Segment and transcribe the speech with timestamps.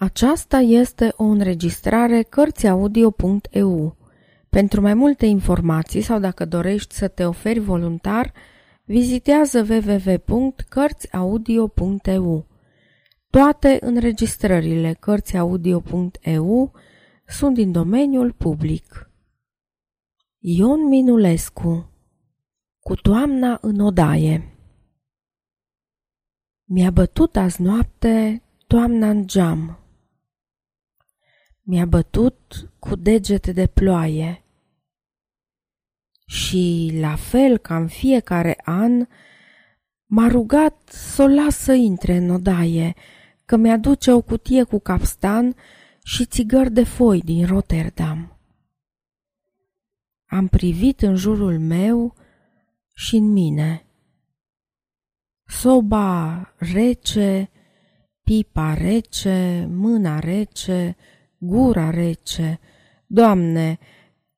[0.00, 3.96] Aceasta este o înregistrare Cărțiaudio.eu.
[4.48, 8.32] Pentru mai multe informații sau dacă dorești să te oferi voluntar,
[8.84, 12.46] vizitează www.cărțiaudio.eu.
[13.30, 16.72] Toate înregistrările Cărțiaudio.eu
[17.26, 19.10] sunt din domeniul public.
[20.38, 21.90] Ion Minulescu
[22.80, 24.58] Cu toamna în odaie
[26.64, 29.79] Mi-a bătut azi noapte toamna în geam
[31.70, 34.44] mi-a bătut cu degete de ploaie.
[36.26, 39.06] Și, la fel ca în fiecare an,
[40.06, 42.94] m-a rugat să o las să intre în odaie,
[43.44, 45.56] că mi-aduce o cutie cu capstan
[46.04, 48.38] și țigări de foi din Rotterdam.
[50.26, 52.14] Am privit în jurul meu
[52.94, 53.86] și în mine.
[55.46, 57.50] Soba rece,
[58.24, 60.96] pipa rece, mâna rece,
[61.40, 62.60] gura rece.
[63.06, 63.78] Doamne,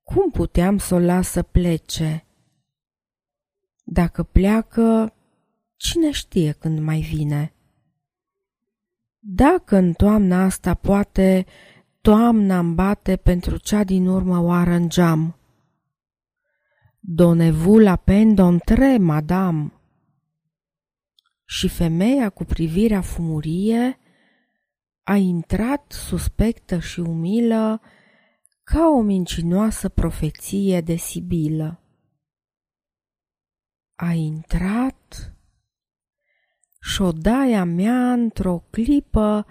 [0.02, 2.27] cum puteam să o las să plece?
[3.84, 5.14] Dacă pleacă,
[5.77, 7.54] cine știe când mai vine?
[9.18, 11.46] Dacă în toamna asta poate
[12.00, 15.36] toamna îmi bate pentru cea din urmă oară în geam.
[17.00, 19.72] Donnez-vous la peine d'entrer, madame.
[21.44, 23.98] Și femeia cu privirea fumurie
[25.03, 27.81] a intrat suspectă și umilă
[28.62, 31.81] ca o mincinoasă profeție de Sibilă.
[33.95, 35.34] A intrat
[36.80, 39.47] și șodaia mea într-o clipă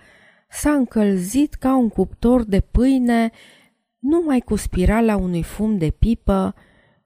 [0.49, 3.31] s-a încălzit ca un cuptor de pâine
[3.99, 6.55] numai cu spirala unui fum de pipă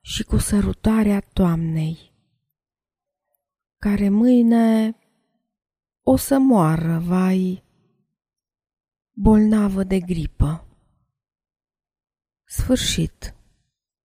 [0.01, 2.13] și cu sărutarea toamnei,
[3.77, 4.95] care mâine
[6.01, 7.64] o să moară, vai,
[9.17, 10.67] bolnavă de gripă.
[12.43, 13.35] Sfârșit.